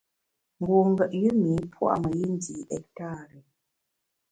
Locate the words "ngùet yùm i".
0.89-1.55